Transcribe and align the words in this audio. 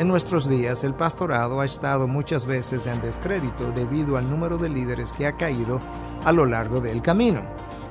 En 0.00 0.08
nuestros 0.08 0.48
días 0.48 0.82
el 0.82 0.94
pastorado 0.94 1.60
ha 1.60 1.66
estado 1.66 2.08
muchas 2.08 2.46
veces 2.46 2.86
en 2.86 3.02
descrédito 3.02 3.70
debido 3.72 4.16
al 4.16 4.30
número 4.30 4.56
de 4.56 4.70
líderes 4.70 5.12
que 5.12 5.26
ha 5.26 5.36
caído 5.36 5.78
a 6.24 6.32
lo 6.32 6.46
largo 6.46 6.80
del 6.80 7.02
camino. 7.02 7.42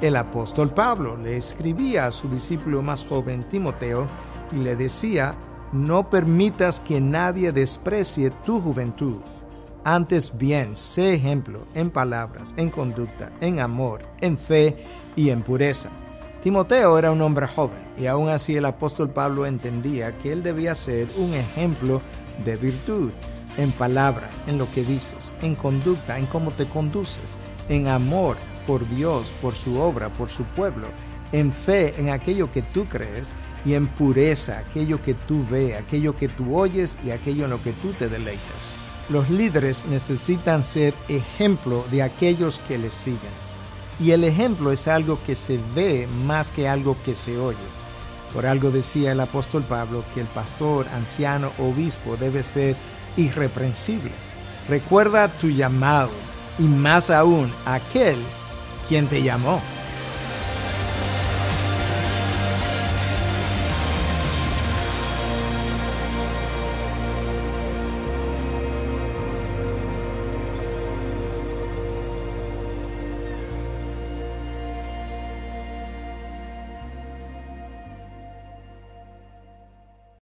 El 0.00 0.16
apóstol 0.16 0.70
Pablo 0.70 1.16
le 1.16 1.36
escribía 1.36 2.06
a 2.06 2.10
su 2.10 2.28
discípulo 2.28 2.82
más 2.82 3.04
joven 3.04 3.44
Timoteo 3.48 4.08
y 4.50 4.56
le 4.56 4.74
decía, 4.74 5.36
no 5.70 6.10
permitas 6.10 6.80
que 6.80 7.00
nadie 7.00 7.52
desprecie 7.52 8.32
tu 8.44 8.60
juventud. 8.60 9.20
Antes 9.84 10.36
bien, 10.36 10.74
sé 10.74 11.14
ejemplo 11.14 11.68
en 11.72 11.88
palabras, 11.90 12.52
en 12.56 12.70
conducta, 12.70 13.30
en 13.40 13.60
amor, 13.60 14.02
en 14.20 14.36
fe 14.36 14.88
y 15.14 15.30
en 15.30 15.42
pureza. 15.42 16.01
Timoteo 16.42 16.98
era 16.98 17.12
un 17.12 17.22
hombre 17.22 17.46
joven 17.46 17.78
y 17.96 18.06
aún 18.06 18.28
así 18.28 18.56
el 18.56 18.64
apóstol 18.64 19.08
Pablo 19.08 19.46
entendía 19.46 20.10
que 20.10 20.32
él 20.32 20.42
debía 20.42 20.74
ser 20.74 21.08
un 21.16 21.34
ejemplo 21.34 22.02
de 22.44 22.56
virtud 22.56 23.12
en 23.56 23.70
palabra, 23.70 24.28
en 24.48 24.58
lo 24.58 24.68
que 24.72 24.82
dices, 24.82 25.32
en 25.40 25.54
conducta, 25.54 26.18
en 26.18 26.26
cómo 26.26 26.50
te 26.50 26.66
conduces, 26.66 27.38
en 27.68 27.86
amor 27.86 28.36
por 28.66 28.88
Dios, 28.88 29.32
por 29.40 29.54
su 29.54 29.78
obra, 29.78 30.08
por 30.08 30.28
su 30.28 30.42
pueblo, 30.42 30.88
en 31.30 31.52
fe 31.52 31.94
en 31.98 32.10
aquello 32.10 32.50
que 32.50 32.62
tú 32.62 32.86
crees 32.86 33.36
y 33.64 33.74
en 33.74 33.86
pureza, 33.86 34.58
aquello 34.58 35.00
que 35.00 35.14
tú 35.14 35.46
ves, 35.48 35.76
aquello 35.76 36.16
que 36.16 36.26
tú 36.26 36.56
oyes 36.56 36.98
y 37.06 37.10
aquello 37.10 37.44
en 37.44 37.50
lo 37.50 37.62
que 37.62 37.72
tú 37.72 37.92
te 37.92 38.08
deleitas. 38.08 38.78
Los 39.10 39.30
líderes 39.30 39.86
necesitan 39.86 40.64
ser 40.64 40.92
ejemplo 41.08 41.84
de 41.92 42.02
aquellos 42.02 42.58
que 42.66 42.78
les 42.78 42.94
siguen. 42.94 43.51
Y 44.00 44.12
el 44.12 44.24
ejemplo 44.24 44.72
es 44.72 44.88
algo 44.88 45.18
que 45.24 45.34
se 45.34 45.60
ve 45.74 46.08
más 46.24 46.50
que 46.50 46.68
algo 46.68 46.96
que 47.04 47.14
se 47.14 47.38
oye. 47.38 47.56
Por 48.32 48.46
algo 48.46 48.70
decía 48.70 49.12
el 49.12 49.20
apóstol 49.20 49.62
Pablo 49.62 50.04
que 50.14 50.20
el 50.20 50.26
pastor, 50.26 50.86
anciano, 50.88 51.52
obispo 51.58 52.16
debe 52.16 52.42
ser 52.42 52.76
irreprensible. 53.16 54.12
Recuerda 54.68 55.28
tu 55.28 55.50
llamado 55.50 56.10
y 56.58 56.62
más 56.62 57.10
aún 57.10 57.52
aquel 57.66 58.16
quien 58.88 59.06
te 59.06 59.22
llamó. 59.22 59.60